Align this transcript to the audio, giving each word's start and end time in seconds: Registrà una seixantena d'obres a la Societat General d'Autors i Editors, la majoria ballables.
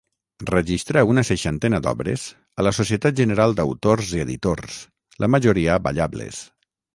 Registrà 0.51 1.01
una 1.09 1.23
seixantena 1.27 1.79
d'obres 1.87 2.23
a 2.63 2.65
la 2.67 2.71
Societat 2.77 3.19
General 3.19 3.53
d'Autors 3.59 4.15
i 4.17 4.23
Editors, 4.25 4.79
la 5.25 5.31
majoria 5.37 5.77
ballables. 5.91 6.43